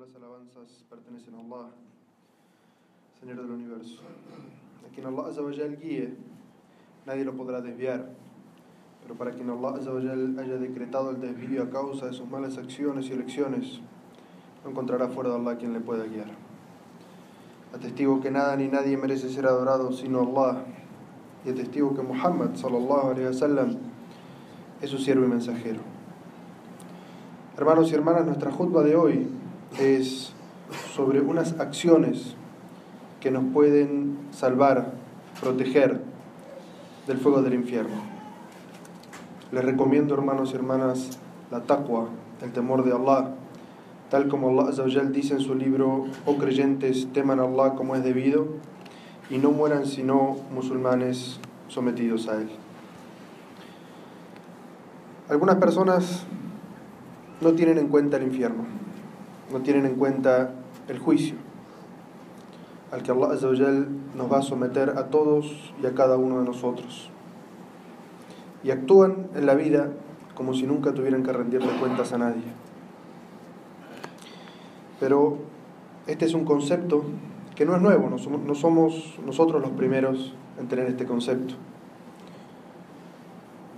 [0.00, 1.68] las alabanzas pertenecen a Allah,
[3.20, 4.00] Señor del universo.
[4.86, 6.14] A quien Allah Azawajal guíe,
[7.04, 8.08] nadie lo podrá desviar.
[9.02, 13.10] Pero para quien Allah Azawajal haya decretado el desvío a causa de sus malas acciones
[13.10, 13.80] y elecciones,
[14.64, 16.30] no encontrará fuera de Allah quien le pueda guiar.
[17.74, 20.64] Atestigo que nada ni nadie merece ser adorado sino Allah.
[21.44, 23.76] Y atestigo que Muhammad wasallam
[24.80, 25.80] es su siervo y mensajero.
[27.58, 29.39] Hermanos y hermanas, nuestra jutba de hoy
[29.78, 30.32] es
[30.94, 32.34] sobre unas acciones
[33.20, 34.92] que nos pueden salvar,
[35.40, 36.00] proteger
[37.06, 37.96] del fuego del infierno.
[39.52, 41.18] Les recomiendo, hermanos y hermanas,
[41.50, 42.08] la taqwa,
[42.42, 43.34] el temor de Allah,
[44.10, 48.04] tal como Allah Azawajal dice en su libro, oh creyentes, teman a Allah como es
[48.04, 48.46] debido
[49.28, 52.48] y no mueran sino musulmanes sometidos a Él.
[55.28, 56.24] Algunas personas
[57.40, 58.64] no tienen en cuenta el infierno,
[59.52, 60.50] no tienen en cuenta
[60.88, 61.36] el juicio
[62.90, 66.44] al que Allah Azawajal nos va a someter a todos y a cada uno de
[66.44, 67.10] nosotros.
[68.64, 69.90] Y actúan en la vida
[70.34, 72.42] como si nunca tuvieran que rendirle cuentas a nadie.
[74.98, 75.38] Pero
[76.06, 77.04] este es un concepto
[77.54, 81.54] que no es nuevo, no somos, no somos nosotros los primeros en tener este concepto.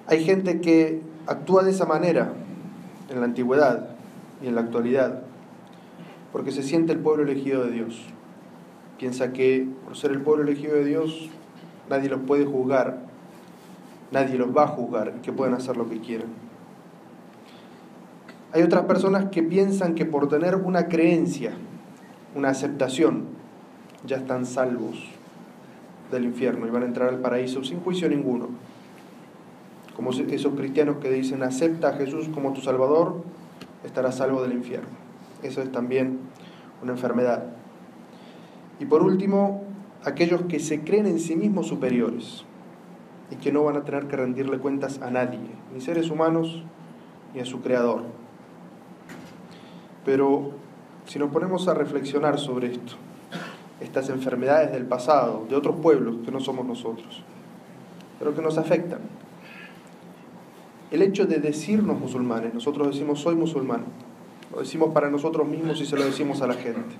[0.06, 2.32] Hay gente que actúa de esa manera
[3.10, 3.90] en la antigüedad
[4.42, 5.22] y en la actualidad,
[6.32, 8.02] porque se siente el pueblo elegido de Dios.
[8.98, 11.28] Piensa que por ser el pueblo elegido de Dios,
[11.90, 13.00] nadie los puede juzgar,
[14.10, 16.28] nadie los va a juzgar, que pueden hacer lo que quieran.
[18.52, 21.52] Hay otras personas que piensan que por tener una creencia,
[22.34, 23.24] una aceptación,
[24.06, 25.08] ya están salvos
[26.10, 28.48] del infierno y van a entrar al paraíso sin juicio ninguno.
[29.96, 33.22] Como esos cristianos que dicen, acepta a Jesús como tu Salvador,
[33.84, 35.01] estarás salvo del infierno.
[35.42, 36.20] Eso es también
[36.82, 37.44] una enfermedad.
[38.80, 39.62] Y por último,
[40.04, 42.44] aquellos que se creen en sí mismos superiores
[43.30, 45.40] y que no van a tener que rendirle cuentas a nadie,
[45.72, 46.62] ni seres humanos,
[47.34, 48.02] ni a su Creador.
[50.04, 50.52] Pero
[51.06, 52.94] si nos ponemos a reflexionar sobre esto,
[53.80, 57.22] estas enfermedades del pasado, de otros pueblos que no somos nosotros,
[58.18, 59.00] pero que nos afectan.
[60.90, 63.84] El hecho de decirnos musulmanes, nosotros decimos soy musulmán,
[64.52, 66.94] lo decimos para nosotros mismos y se lo decimos a la gente.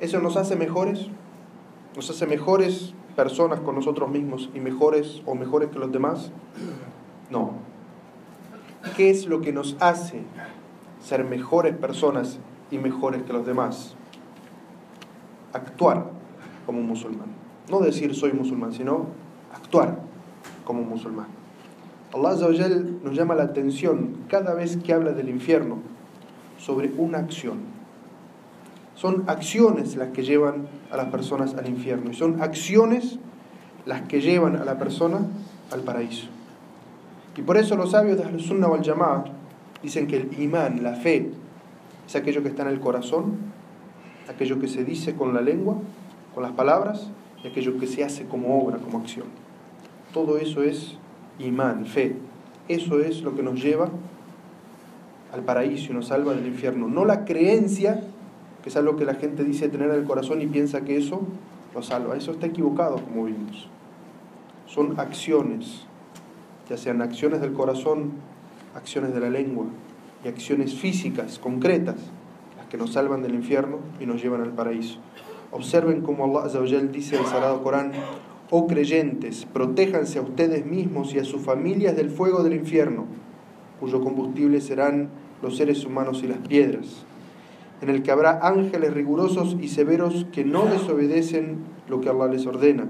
[0.00, 1.08] ¿Eso nos hace mejores?
[1.94, 6.30] ¿Nos hace mejores personas con nosotros mismos y mejores o mejores que los demás?
[7.30, 7.52] No.
[8.96, 10.22] ¿Qué es lo que nos hace
[11.02, 12.38] ser mejores personas
[12.70, 13.94] y mejores que los demás?
[15.52, 16.10] Actuar
[16.64, 17.28] como un musulmán.
[17.70, 19.06] No decir soy musulmán, sino
[19.54, 19.98] actuar
[20.64, 21.26] como un musulmán.
[22.14, 22.48] Allah
[23.02, 25.95] nos llama la atención cada vez que habla del infierno
[26.58, 27.58] sobre una acción.
[28.94, 33.18] Son acciones las que llevan a las personas al infierno y son acciones
[33.84, 35.20] las que llevan a la persona
[35.70, 36.28] al paraíso.
[37.36, 39.24] Y por eso los sabios de Al-Sunnah wal Jama'ah
[39.82, 41.30] dicen que el imán, la fe,
[42.06, 43.36] es aquello que está en el corazón,
[44.28, 45.76] aquello que se dice con la lengua,
[46.34, 47.10] con las palabras,
[47.44, 49.26] y aquello que se hace como obra, como acción.
[50.12, 50.96] Todo eso es
[51.38, 52.16] imán, fe.
[52.68, 53.90] Eso es lo que nos lleva
[55.32, 56.88] al paraíso y nos salva del infierno.
[56.88, 58.02] No la creencia,
[58.62, 61.22] que es algo que la gente dice tener en el corazón y piensa que eso
[61.74, 62.16] lo salva.
[62.16, 63.68] Eso está equivocado, como vimos.
[64.66, 65.86] Son acciones,
[66.68, 68.12] ya sean acciones del corazón,
[68.74, 69.66] acciones de la lengua
[70.24, 71.96] y acciones físicas, concretas,
[72.56, 74.98] las que nos salvan del infierno y nos llevan al paraíso.
[75.52, 76.60] Observen cómo Allah
[76.92, 77.92] dice en el Sagrado Corán,
[78.50, 83.06] oh creyentes, protéjanse a ustedes mismos y a sus familias del fuego del infierno,
[83.80, 85.08] cuyo combustible serán
[85.42, 87.04] los seres humanos y las piedras,
[87.80, 92.46] en el que habrá ángeles rigurosos y severos que no desobedecen lo que Allah les
[92.46, 92.88] ordena,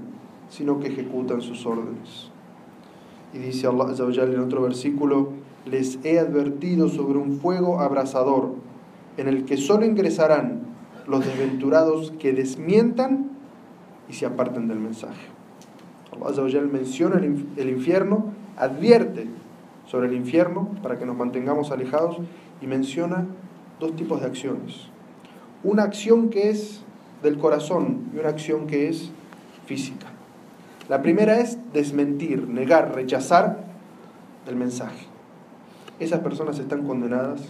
[0.49, 2.31] sino que ejecutan sus órdenes.
[3.33, 5.29] Y dice Allah en otro versículo,
[5.65, 8.55] les he advertido sobre un fuego abrasador,
[9.17, 10.61] en el que solo ingresarán
[11.07, 13.31] los desventurados que desmientan
[14.09, 15.27] y se aparten del mensaje.
[16.13, 17.17] Allah menciona
[17.57, 19.27] el infierno, advierte
[19.87, 22.17] sobre el infierno para que nos mantengamos alejados
[22.61, 23.25] y menciona
[23.79, 24.87] dos tipos de acciones.
[25.63, 26.83] Una acción que es
[27.23, 29.11] del corazón y una acción que es
[29.65, 30.07] física.
[30.87, 33.65] La primera es desmentir, negar, rechazar
[34.47, 35.05] el mensaje.
[35.99, 37.41] Esas personas están condenadas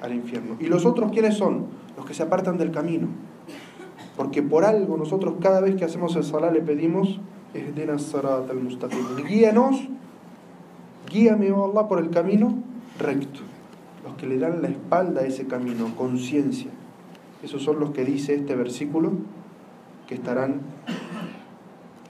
[0.00, 0.56] al infierno.
[0.60, 1.66] ¿Y los otros quiénes son?
[1.96, 3.08] Los que se apartan del camino.
[4.16, 7.20] Porque por algo nosotros cada vez que hacemos el salah le pedimos,
[9.28, 9.88] guíanos,
[11.08, 12.54] guíame, oh Allah, por el camino
[12.98, 13.40] recto.
[14.04, 16.70] Los que le dan la espalda a ese camino, conciencia.
[17.42, 19.12] Esos son los que dice este versículo
[20.06, 20.60] que estarán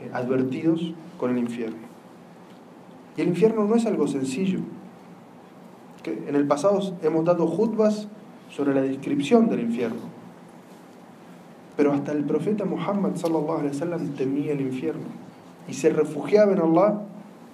[0.01, 1.89] eh, advertidos con el infierno.
[3.17, 4.61] Y el infierno no es algo sencillo.
[6.05, 8.09] en el pasado hemos dado jutbas
[8.51, 10.01] sobre la descripción del infierno.
[11.77, 15.07] Pero hasta el profeta Muhammad sallallahu alaihi wasallam temía el infierno
[15.69, 17.03] y se refugiaba en Allah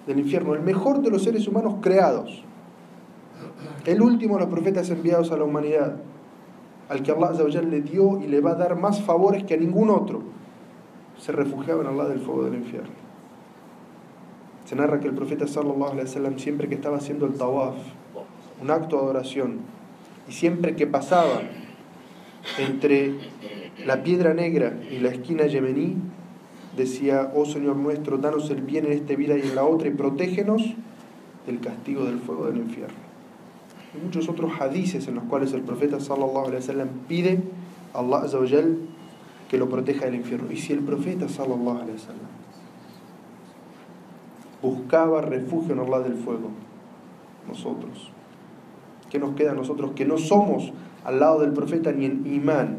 [0.06, 2.42] del infierno, el mejor de los seres humanos creados,
[3.86, 5.96] el último de los profetas enviados a la humanidad,
[6.88, 9.90] al que Allah le dio y le va a dar más favores que a ningún
[9.90, 10.22] otro,
[11.18, 12.90] se refugiaba en Allah del fuego del infierno.
[14.64, 17.74] Se narra que el profeta sallallahu alaihi siempre que estaba haciendo el tawaf,
[18.62, 19.58] un acto de adoración,
[20.28, 21.42] y siempre que pasaba
[22.58, 23.14] entre
[23.84, 25.96] la piedra negra y la esquina yemení,
[26.76, 29.92] decía, oh Señor nuestro, danos el bien en esta vida y en la otra y
[29.92, 30.62] protégenos
[31.46, 32.94] del castigo del fuego del infierno.
[33.94, 37.40] Y muchos otros hadices en los cuales el profeta sallallahu alaihi wasallam pide
[37.92, 38.28] a Allah
[39.48, 40.50] que lo proteja del infierno.
[40.50, 42.34] Y si el profeta sallallahu alaihi wasallam
[44.62, 46.50] buscaba refugio en Allah del fuego,
[47.46, 48.10] nosotros,
[49.10, 50.72] ¿qué nos queda a nosotros que no somos
[51.04, 52.78] al lado del profeta ni en imán,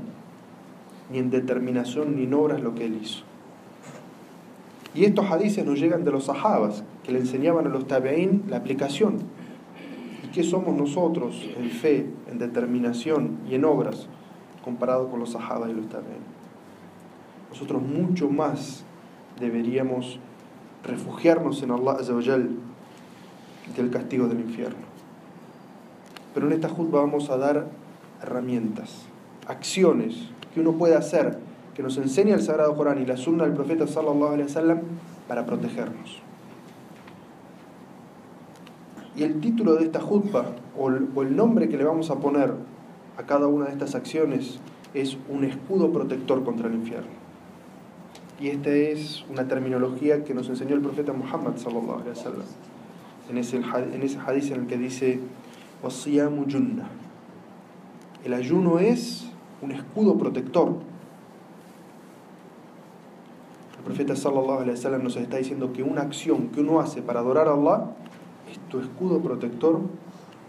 [1.11, 3.23] ni en determinación, ni en obras lo que él hizo?
[4.95, 8.57] Y estos hadices nos llegan de los sahabas, que le enseñaban a los tabeín la
[8.57, 9.17] aplicación.
[10.23, 14.07] ¿Y qué somos nosotros en fe, en determinación y en obras
[14.63, 16.23] comparado con los sahabas y los tabeín?
[17.49, 18.85] Nosotros mucho más
[19.39, 20.17] deberíamos
[20.83, 22.51] refugiarnos en Allah Azzawajal
[23.75, 24.85] del castigo del infierno.
[26.33, 27.67] Pero en esta jutba vamos a dar
[28.21, 29.03] herramientas,
[29.47, 31.37] acciones que uno puede hacer
[31.75, 34.79] que nos enseña el Sagrado Corán y la Sunna del profeta sallallahu alaihi wasallam
[35.27, 36.21] para protegernos.
[39.15, 40.45] Y el título de esta jutba,
[40.77, 42.53] o el nombre que le vamos a poner
[43.17, 44.59] a cada una de estas acciones,
[44.93, 47.25] es un escudo protector contra el infierno.
[48.39, 52.47] Y esta es una terminología que nos enseñó el profeta Muhammad sallallahu alaihi wasallam.
[53.29, 55.19] En ese, en en el que dice,
[58.23, 59.29] El ayuno es
[59.61, 60.75] un escudo protector
[63.85, 67.47] profeta sallallahu alaihi wasallam nos está diciendo que una acción que uno hace para adorar
[67.47, 67.91] a Allah
[68.51, 69.79] es tu escudo protector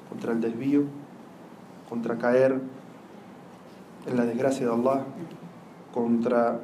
[0.09, 0.85] contra el desvío,
[1.89, 2.59] contra caer
[4.07, 5.05] en la desgracia de Allah,
[5.93, 6.61] contra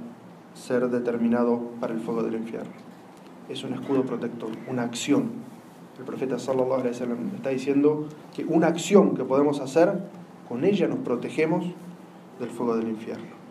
[0.55, 2.73] ser determinado para el fuego del infierno.
[3.51, 5.31] Es un escudo protector, una acción.
[5.99, 10.09] El profeta sallallahu alaihi wasallam está diciendo que una acción que podemos hacer,
[10.49, 11.67] con ella nos protegemos
[12.41, 13.42] del fuego del infierno.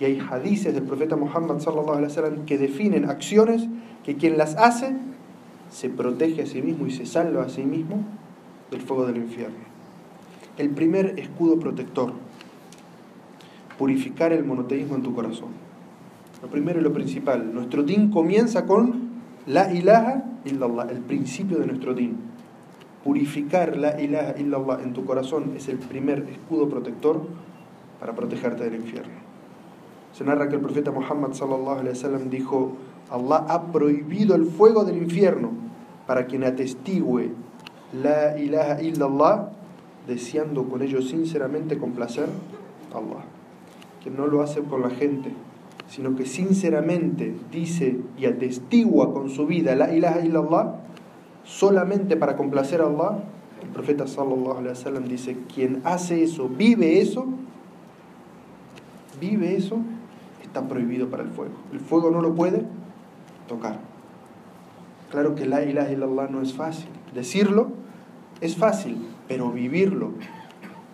[0.00, 3.68] Y hay hadices del profeta Muhammad sallallahu alaihi wasallam que definen acciones
[4.02, 4.96] que quien las hace
[5.70, 8.02] se protege a sí mismo y se salva a sí mismo
[8.70, 9.58] del fuego del infierno.
[10.56, 12.14] El primer escudo protector,
[13.78, 15.50] purificar el monoteísmo en tu corazón.
[16.42, 19.10] Lo primero y lo principal, nuestro din comienza con
[19.46, 22.16] la ilaha illallah, el principio de nuestro din.
[23.04, 27.26] Purificar la ilaha illallah en tu corazón es el primer escudo protector
[27.98, 29.29] para protegerte del infierno.
[30.12, 32.72] Se narra que el profeta Muhammad sallallahu alaihi wasallam dijo,
[33.10, 35.50] Allah ha prohibido el fuego del infierno
[36.06, 37.32] para quien atestigue
[37.92, 39.50] la ilaha illallah,
[40.06, 42.28] deseando con ello sinceramente complacer
[42.92, 43.24] a Allah.
[44.02, 45.32] Que no lo hace por la gente,
[45.88, 50.74] sino que sinceramente dice y atestigua con su vida la ilaha illallah,
[51.44, 53.24] solamente para complacer a Allah,
[53.62, 57.26] el profeta sallallahu alaihi wasallam dice, quien hace eso, vive eso,
[59.20, 59.78] vive eso,
[60.50, 61.54] está prohibido para el fuego.
[61.72, 62.64] El fuego no lo puede
[63.46, 63.78] tocar.
[65.08, 66.88] Claro que la ilaha illallah no es fácil.
[67.14, 67.68] Decirlo
[68.40, 68.96] es fácil,
[69.28, 70.10] pero vivirlo,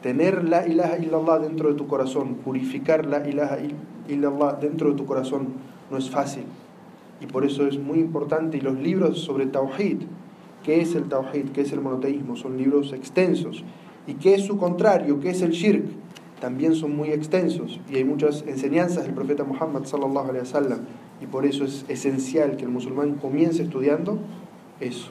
[0.03, 3.57] tener la ilaha illallah dentro de tu corazón, purificar la ilaha
[4.09, 5.55] illallah dentro de tu corazón,
[5.91, 6.45] no es fácil.
[7.23, 8.59] Y por eso es muy importante.
[8.59, 10.03] Y los libros sobre Tawhid,
[10.65, 11.51] ¿qué es el Tawhid?
[11.53, 12.37] ¿Qué es el monoteísmo?
[12.37, 13.65] Son libros extensos.
[14.07, 15.19] ¿Y qué es su contrario?
[15.19, 15.87] ¿Qué es el Shirk?
[16.41, 20.81] También son muy extensos y hay muchas enseñanzas del profeta Muhammad sallallahu alaihi wasallam
[21.21, 24.19] y por eso es esencial que el musulmán comience estudiando
[24.81, 25.11] eso.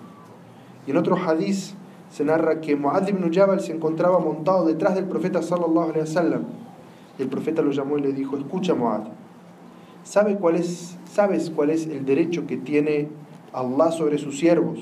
[0.86, 1.74] Y en otro hadiz
[2.12, 6.44] se narra que Muad ibn Jabal se encontraba montado detrás del profeta sallallahu alaihi wasallam
[7.18, 9.06] y el profeta lo llamó y le dijo, "Escucha Muad,
[10.04, 13.08] ¿sabe cuál es, ¿sabes cuál es el derecho que tiene
[13.52, 14.80] Allah sobre sus siervos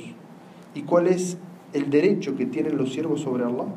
[0.76, 1.38] y cuál es
[1.72, 3.68] el derecho que tienen los siervos sobre Allah?"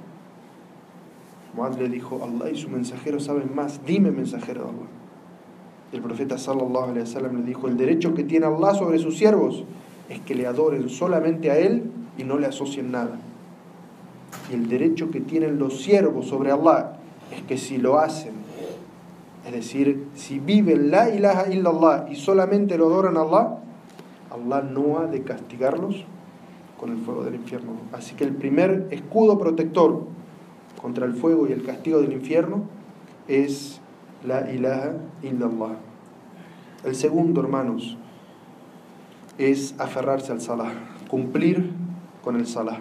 [1.57, 4.89] Muad le dijo, Allah y su mensajero saben más, dime mensajero de Allah.
[5.93, 9.65] El profeta sallallahu alaihi wasallam le dijo, el derecho que tiene Allah sobre sus siervos
[10.11, 13.19] es que le adoren solamente a Él y no le asocien nada.
[14.51, 16.99] y el derecho que tienen los siervos sobre Allah
[17.35, 18.33] es que si lo hacen,
[19.47, 23.59] es decir, si viven la ilaha illallah y solamente lo adoran a Allah,
[24.31, 26.05] Allah no ha de castigarlos
[26.79, 27.73] con el fuego del infierno.
[27.93, 30.05] Así que el primer escudo protector
[30.81, 32.65] contra el fuego y el castigo del infierno
[33.29, 33.81] es
[34.25, 35.77] la ilaha illallah.
[36.85, 37.97] El segundo, hermanos,
[39.39, 40.73] es aferrarse al salah,
[41.09, 41.71] cumplir
[42.23, 42.81] con el salah.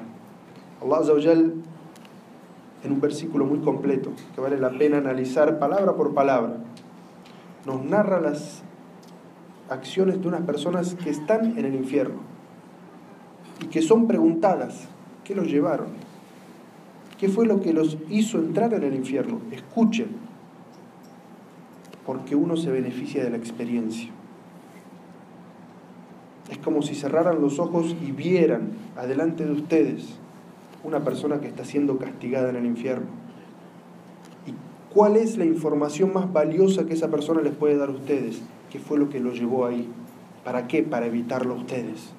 [0.82, 1.34] Allah
[2.84, 6.58] en un versículo muy completo, que vale la pena analizar palabra por palabra,
[7.66, 8.62] nos narra las
[9.70, 12.20] acciones de unas personas que están en el infierno
[13.62, 14.88] y que son preguntadas,
[15.24, 15.88] ¿qué los llevaron?
[17.18, 19.40] ¿Qué fue lo que los hizo entrar en el infierno?
[19.52, 20.08] Escuchen,
[22.06, 24.10] porque uno se beneficia de la experiencia.
[26.50, 30.20] Es como si cerraran los ojos y vieran adelante de ustedes
[30.84, 33.08] una persona que está siendo castigada en el infierno.
[34.46, 34.54] ¿Y
[34.94, 38.42] cuál es la información más valiosa que esa persona les puede dar a ustedes?
[38.72, 39.88] ¿Qué fue lo que lo llevó ahí?
[40.44, 40.84] ¿Para qué?
[40.84, 42.12] Para evitarlo a ustedes.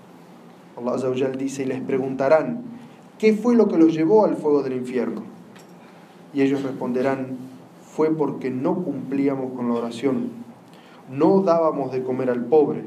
[0.77, 2.76] Allah dice, y les preguntarán,
[3.19, 5.23] ¿qué fue lo que los llevó al fuego del infierno?
[6.35, 7.39] Y ellos responderán,
[7.83, 10.31] fue porque no cumplíamos con la oración,
[11.11, 12.85] no dábamos de comer al pobre,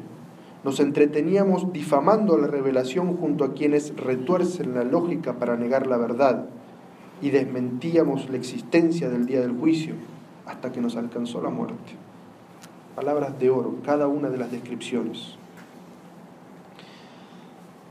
[0.64, 6.46] nos entreteníamos difamando la revelación junto a quienes retuercen la lógica para negar la verdad
[7.22, 9.96] y desmentíamos la existencia del día del juicio
[10.46, 11.94] hasta que nos alcanzó la muerte.
[12.96, 15.38] Palabras de oro, cada una de las descripciones.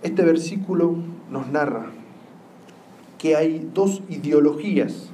[0.02, 0.94] Este versículo
[1.30, 1.86] nos narra
[3.18, 5.10] que hay dos ideologías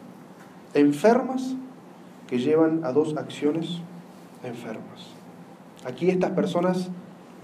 [0.75, 1.57] enfermas
[2.29, 3.81] que llevan a dos acciones
[4.43, 5.15] enfermas.
[5.85, 6.91] Aquí estas personas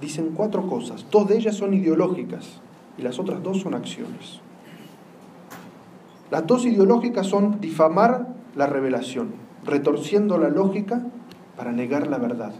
[0.00, 1.06] dicen cuatro cosas.
[1.10, 2.60] Dos de ellas son ideológicas
[2.98, 4.40] y las otras dos son acciones.
[6.30, 9.32] Las dos ideológicas son difamar la revelación,
[9.64, 11.02] retorciendo la lógica
[11.56, 12.52] para negar la verdad.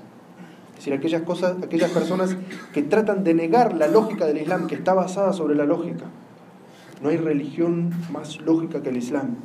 [0.71, 2.37] Es decir, aquellas, cosas, aquellas personas
[2.73, 6.07] que tratan de negar la lógica del Islam, que está basada sobre la lógica.
[7.03, 9.37] No hay religión más lógica que el Islam.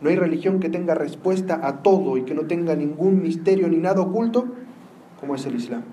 [0.00, 3.76] No hay religión que tenga respuesta a todo y que no tenga ningún misterio ni
[3.76, 4.46] nada oculto
[5.20, 5.84] como es el Islam.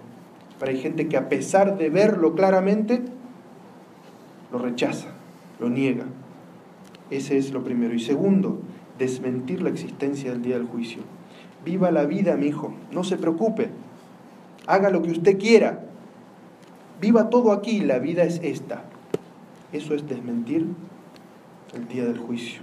[0.59, 3.03] Pero hay gente que a pesar de verlo claramente,
[4.51, 5.09] lo rechaza,
[5.59, 6.05] lo niega.
[7.11, 7.93] Ese es lo primero.
[7.93, 8.59] Y segundo,
[8.97, 11.03] desmentir la existencia del día del juicio.
[11.63, 13.69] Viva la vida, mi hijo, no se preocupe.
[14.65, 15.85] Haga lo que usted quiera.
[16.99, 18.83] Viva todo aquí, la vida es esta.
[19.71, 20.65] Eso es desmentir
[21.73, 22.61] el día del juicio.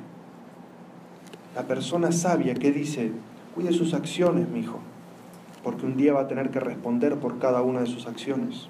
[1.54, 3.12] La persona sabia que dice,
[3.54, 4.80] cuide sus acciones, mi hijo
[5.66, 8.68] porque un día va a tener que responder por cada una de sus acciones.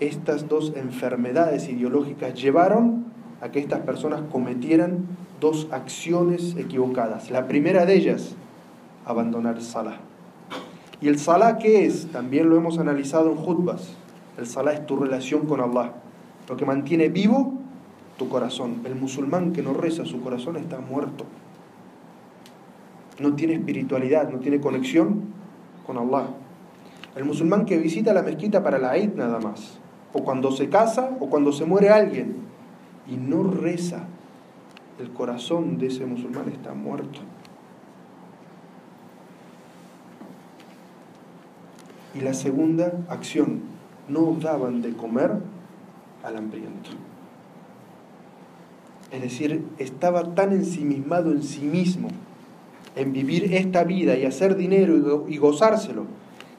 [0.00, 3.04] Estas dos enfermedades ideológicas llevaron
[3.42, 5.04] a que estas personas cometieran
[5.42, 7.30] dos acciones equivocadas.
[7.30, 8.34] La primera de ellas,
[9.04, 9.98] abandonar Salah.
[11.02, 12.06] ¿Y el Salah qué es?
[12.10, 13.90] También lo hemos analizado en Jutbas.
[14.38, 15.92] El Salah es tu relación con Allah,
[16.48, 17.54] lo que mantiene vivo
[18.16, 18.80] tu corazón.
[18.84, 21.24] El musulmán que no reza, su corazón está muerto
[23.20, 25.22] no tiene espiritualidad, no tiene conexión
[25.86, 26.28] con Allah.
[27.16, 29.78] El musulmán que visita la mezquita para la Eid nada más,
[30.12, 32.36] o cuando se casa o cuando se muere alguien,
[33.06, 34.04] y no reza,
[34.98, 37.20] el corazón de ese musulmán está muerto.
[42.14, 43.60] Y la segunda acción,
[44.08, 45.36] no daban de comer
[46.22, 46.90] al hambriento.
[49.10, 52.08] Es decir, estaba tan ensimismado en sí mismo
[52.94, 56.04] en vivir esta vida y hacer dinero y gozárselo,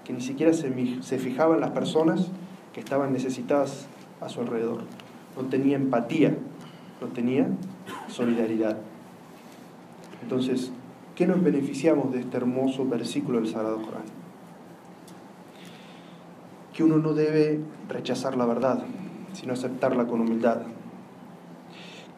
[0.05, 2.31] que ni siquiera se, se fijaba en las personas
[2.73, 3.87] que estaban necesitadas
[4.21, 4.83] a su alrededor.
[5.35, 6.35] No tenía empatía,
[7.01, 7.47] no tenía
[8.07, 8.77] solidaridad.
[10.23, 10.71] Entonces,
[11.15, 14.03] ¿qué nos beneficiamos de este hermoso versículo del Sagrado Corán?
[16.73, 18.83] Que uno no debe rechazar la verdad,
[19.33, 20.61] sino aceptarla con humildad.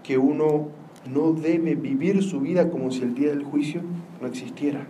[0.03, 0.67] Que uno
[1.11, 3.81] no debe vivir su vida como si el día del juicio
[4.21, 4.87] no existiera.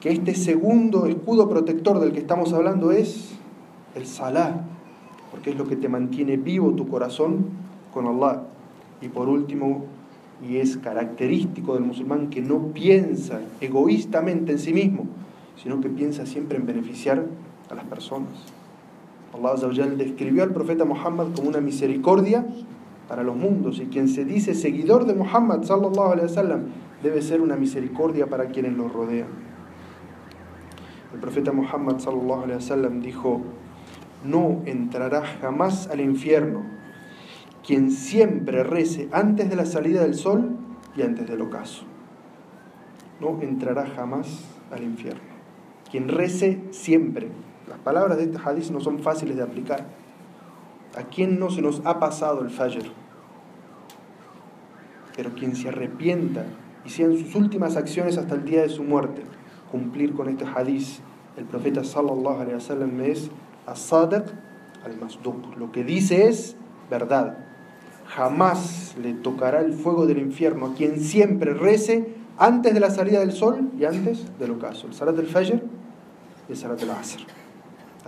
[0.00, 3.34] Que este segundo escudo protector del que estamos hablando es
[3.94, 4.64] el Salah,
[5.30, 7.46] porque es lo que te mantiene vivo tu corazón
[7.92, 8.42] con Allah.
[9.00, 9.84] Y por último,
[10.46, 15.06] y es característico del musulmán que no piensa egoístamente en sí mismo,
[15.56, 17.24] sino que piensa siempre en beneficiar
[17.70, 18.57] a las personas.
[19.44, 22.46] Allah describió al profeta Muhammad como una misericordia
[23.08, 26.66] para los mundos y quien se dice seguidor de Muhammad sallallahu
[27.02, 29.28] debe ser una misericordia para quienes lo rodean.
[31.14, 33.40] El profeta Muhammad sallallahu alaihi wasallam dijo:
[34.24, 36.78] "No entrará jamás al infierno
[37.68, 40.56] quien siempre rece antes de la salida del sol
[40.96, 41.84] y antes del ocaso.
[43.20, 45.20] No entrará jamás al infierno.
[45.90, 47.28] Quien rece siempre.
[47.68, 49.86] Las palabras de este hadith no son fáciles de aplicar.
[50.96, 52.90] ¿A quién no se nos ha pasado el fajr?
[55.16, 56.46] Pero quien se arrepienta
[56.84, 59.22] y sea en sus últimas acciones hasta el día de su muerte,
[59.70, 61.00] cumplir con este hadith,
[61.36, 63.30] el profeta sallallahu alaihi wasallam es
[64.84, 65.56] al-masduq.
[65.56, 66.56] Lo que dice es
[66.90, 67.38] verdad.
[68.06, 73.20] Jamás le tocará el fuego del infierno a quien siempre rece antes de la salida
[73.20, 74.86] del sol y antes del ocaso.
[74.86, 75.62] El salat del fajr
[76.48, 77.37] y el salat del asr.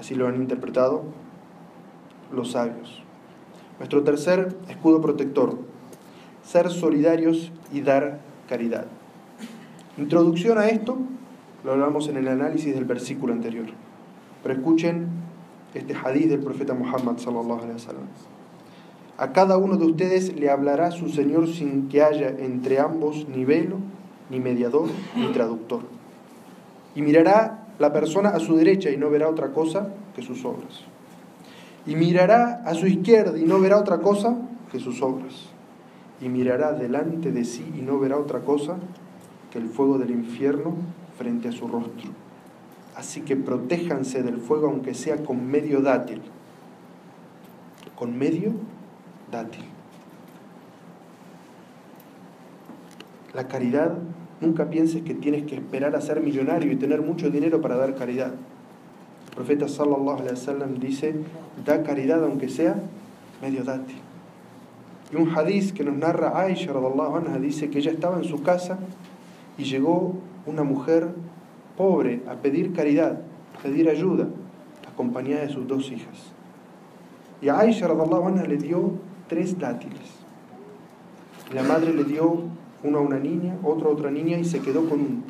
[0.00, 1.02] Así lo han interpretado
[2.32, 3.02] los sabios.
[3.78, 5.58] Nuestro tercer escudo protector,
[6.42, 8.86] ser solidarios y dar caridad.
[9.98, 10.96] Introducción a esto,
[11.64, 13.66] lo hablamos en el análisis del versículo anterior.
[14.42, 15.08] Pero escuchen
[15.74, 17.16] este hadith del profeta Muhammad.
[19.18, 23.44] A cada uno de ustedes le hablará su Señor sin que haya entre ambos ni
[23.44, 23.76] velo,
[24.30, 25.82] ni mediador, ni traductor.
[26.94, 30.82] Y mirará la persona a su derecha y no verá otra cosa que sus obras.
[31.86, 34.36] Y mirará a su izquierda y no verá otra cosa
[34.70, 35.48] que sus obras.
[36.20, 38.76] Y mirará delante de sí y no verá otra cosa
[39.50, 40.74] que el fuego del infierno
[41.16, 42.10] frente a su rostro.
[42.96, 46.20] Así que protéjanse del fuego aunque sea con medio dátil.
[47.96, 48.52] Con medio
[49.32, 49.64] dátil.
[53.32, 53.96] La caridad,
[54.40, 57.94] nunca pienses que tienes que esperar a ser millonario y tener mucho dinero para dar
[57.94, 58.32] caridad.
[59.28, 61.14] El profeta sallallahu alaihi wasallam dice,
[61.64, 62.76] da caridad aunque sea
[63.42, 63.96] medio dátil.
[65.12, 68.42] Y un hadiz que nos narra Aisha radallahu anha dice que ella estaba en su
[68.42, 68.78] casa
[69.58, 70.14] y llegó
[70.46, 71.08] una mujer
[71.76, 73.20] pobre a pedir caridad,
[73.62, 74.28] pedir ayuda,
[74.92, 76.32] acompañada de sus dos hijas.
[77.42, 78.92] Y a Aisha anha le dio
[79.28, 80.20] tres dátiles.
[81.54, 82.44] La madre le dio
[82.82, 85.22] uno a una niña, otro a otra niña y se quedó con uno.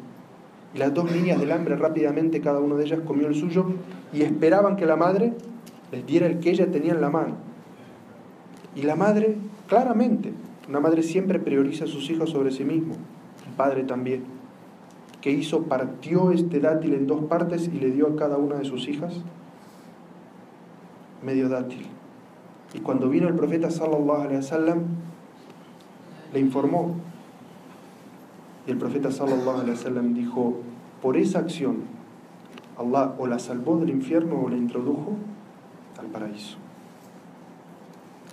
[0.75, 3.67] Y las dos niñas del hambre rápidamente, cada una de ellas comió el suyo
[4.13, 5.32] y esperaban que la madre
[5.91, 7.34] les diera el que ella tenía en la mano.
[8.76, 9.36] Y la madre,
[9.69, 10.32] claramente,
[10.69, 12.95] una madre siempre prioriza a sus hijos sobre sí mismo,
[13.47, 14.23] el padre también.
[15.21, 15.65] que hizo?
[15.65, 19.21] Partió este dátil en dos partes y le dio a cada una de sus hijas
[21.23, 21.86] medio dátil.
[22.73, 24.84] Y cuando vino el profeta sallallahu alaihi wasallam,
[26.32, 26.95] le informó.
[28.66, 30.60] Y el profeta sallallahu alaihi wasallam dijo,
[31.02, 31.78] por esa acción,
[32.78, 35.16] Allah o la salvó del infierno o la introdujo
[35.99, 36.56] al paraíso.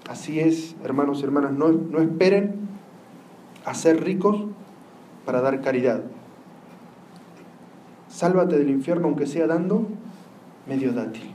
[0.09, 2.67] Así es, hermanos y hermanas, no, no esperen
[3.65, 4.45] a ser ricos
[5.25, 6.03] para dar caridad.
[8.07, 9.85] Sálvate del infierno aunque sea dando
[10.65, 11.33] medio dátil.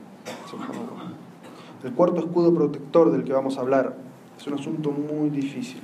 [1.85, 3.97] El cuarto escudo protector del que vamos a hablar
[4.39, 5.83] es un asunto muy difícil.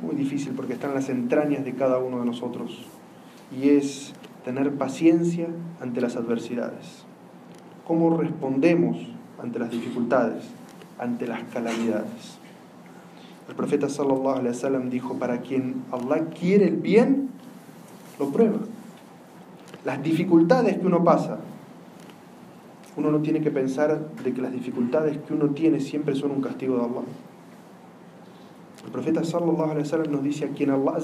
[0.00, 2.86] Muy difícil porque está en las entrañas de cada uno de nosotros.
[3.56, 4.12] Y es
[4.44, 5.48] tener paciencia
[5.80, 7.04] ante las adversidades.
[7.86, 8.96] ¿Cómo respondemos
[9.42, 10.44] ante las dificultades,
[10.98, 12.38] ante las calamidades?
[13.48, 17.28] El profeta sallallahu alaihi wasallam dijo, para quien Allah quiere el bien,
[18.18, 18.60] lo prueba.
[19.84, 21.40] Las dificultades que uno pasa,
[22.96, 26.40] uno no tiene que pensar de que las dificultades que uno tiene siempre son un
[26.40, 27.02] castigo de Allah.
[28.94, 31.00] Profeta sallallahu alaihi wasallam nos dice a quien Allah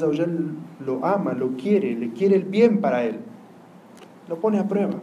[0.87, 3.19] lo ama, lo quiere, le quiere el bien para él,
[4.29, 4.95] lo pone a prueba,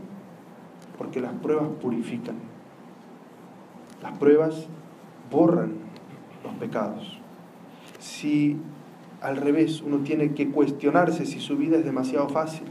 [0.98, 2.36] porque las pruebas purifican.
[4.02, 4.68] Las pruebas
[5.30, 5.74] borran
[6.46, 7.20] los pecados.
[8.00, 8.56] Si
[9.20, 12.68] al revés uno tiene que cuestionarse si su vida es demasiado fácil,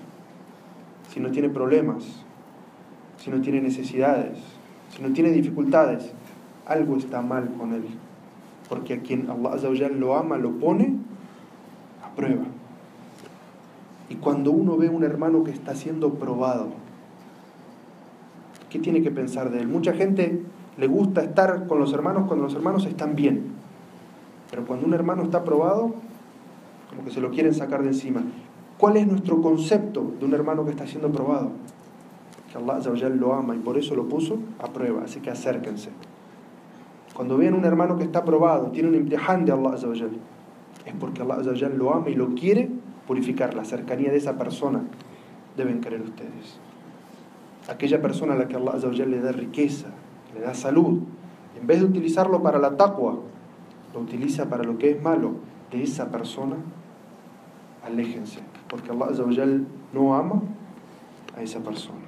[1.10, 2.24] si no tiene problemas,
[3.18, 4.38] si no tiene necesidades,
[4.96, 6.10] si no tiene dificultades,
[6.64, 7.84] algo está mal con él.
[8.68, 10.96] Porque a quien Allah lo ama, lo pone
[12.04, 12.44] a prueba.
[14.08, 16.68] Y cuando uno ve a un hermano que está siendo probado,
[18.70, 19.68] ¿qué tiene que pensar de él?
[19.68, 20.42] Mucha gente
[20.76, 23.52] le gusta estar con los hermanos cuando los hermanos están bien.
[24.50, 25.94] Pero cuando un hermano está probado,
[26.90, 28.22] como que se lo quieren sacar de encima.
[28.78, 31.50] ¿Cuál es nuestro concepto de un hermano que está siendo probado?
[32.52, 35.90] Que Allah lo ama y por eso lo puso a prueba, así que acérquense.
[37.16, 41.38] Cuando vean un hermano que está probado, tiene un imtihan de Allah es porque Allah
[41.74, 42.68] lo ama y lo quiere
[43.06, 43.54] purificar.
[43.54, 44.82] La cercanía de esa persona
[45.56, 46.58] deben querer ustedes.
[47.68, 48.76] Aquella persona a la que Allah
[49.06, 49.88] le da riqueza,
[50.34, 51.00] le da salud,
[51.58, 53.18] en vez de utilizarlo para la taqwa,
[53.94, 55.36] lo utiliza para lo que es malo,
[55.70, 56.56] de esa persona,
[57.82, 59.08] aléjense, porque Allah
[59.94, 60.42] no ama
[61.34, 61.98] a esa persona.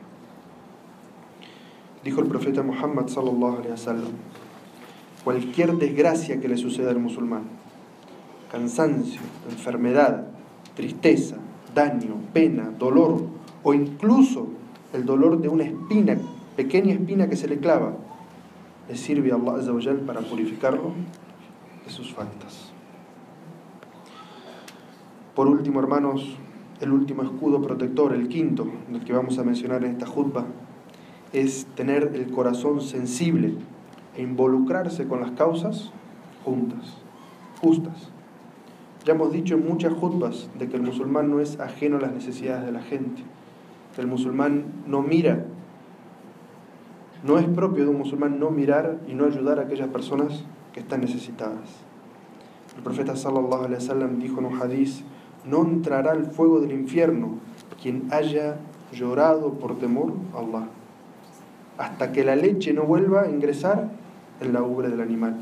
[2.05, 4.12] Dijo el profeta Muhammad sallallahu alaihi wasallam:
[5.24, 7.42] cualquier desgracia que le suceda al musulmán.
[8.50, 10.26] Cansancio, enfermedad,
[10.74, 11.37] tristeza,
[11.74, 13.22] daño, pena, dolor
[13.62, 14.48] o incluso
[14.92, 16.16] el dolor de una espina,
[16.57, 17.94] pequeña espina que se le clava,
[18.88, 20.92] le sirve a Allah para purificarlo
[21.85, 22.72] de sus faltas.
[25.35, 26.37] Por último, hermanos,
[26.81, 30.46] el último escudo protector, el quinto, del que vamos a mencionar en esta jutba,
[31.33, 33.54] es tener el corazón sensible
[34.22, 35.90] involucrarse con las causas
[36.44, 36.98] juntas,
[37.61, 38.11] justas.
[39.04, 42.12] Ya hemos dicho en muchas jutbas de que el musulmán no es ajeno a las
[42.12, 43.22] necesidades de la gente,
[43.94, 45.44] que el musulmán no mira,
[47.24, 50.81] no es propio de un musulmán no mirar y no ayudar a aquellas personas que
[50.81, 51.68] están necesitadas.
[52.76, 55.02] El profeta sallallahu alaihi wasallam dijo en un hadiz,
[55.44, 57.38] no entrará al fuego del infierno
[57.81, 58.59] quien haya
[58.92, 60.68] llorado por temor a Allah,
[61.76, 63.90] hasta que la leche no vuelva a ingresar
[64.40, 65.37] en la ubre del animal.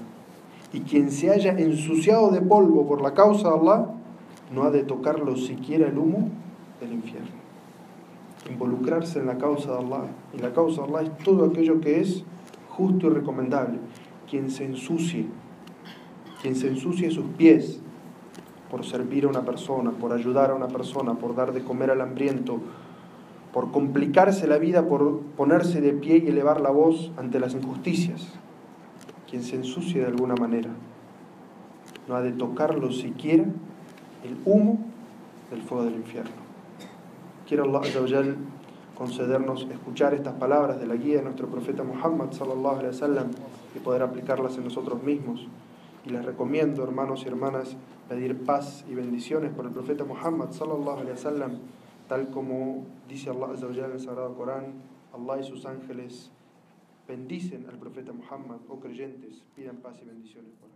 [0.72, 3.86] Y quien se haya ensuciado de polvo por la causa de Allah,
[4.52, 6.28] no ha de tocarlo siquiera el humo
[6.80, 7.28] del infierno.
[8.50, 10.04] Involucrarse en la causa de Allah.
[10.36, 12.24] Y la causa de Allah es todo aquello que es
[12.68, 13.78] justo y recomendable.
[14.28, 15.26] Quien se ensucie,
[16.42, 17.80] quien se ensucie sus pies
[18.70, 22.00] por servir a una persona, por ayudar a una persona, por dar de comer al
[22.00, 22.58] hambriento,
[23.52, 28.38] por complicarse la vida, por ponerse de pie y elevar la voz ante las injusticias.
[29.28, 30.70] Quien se ensucie de alguna manera
[32.08, 33.44] no ha de tocarlo siquiera
[34.24, 34.78] el humo
[35.50, 36.30] del fuego del infierno.
[37.48, 37.82] Quiero Allah
[38.96, 43.30] concedernos escuchar estas palabras de la guía de nuestro profeta Muhammad sallallahu alaihi wasallam
[43.74, 45.46] y poder aplicarlas en nosotros mismos.
[46.04, 47.76] Y les recomiendo, hermanos y hermanas,
[48.08, 51.58] pedir paz y bendiciones por el profeta Muhammad sallallahu alaihi wasallam,
[52.08, 53.48] tal como dice Allah
[53.84, 54.74] en el Sagrado Corán,
[55.12, 56.30] Allah y sus ángeles
[57.06, 60.75] bendicen al profeta Muhammad, oh creyentes, pidan paz y bendiciones por él.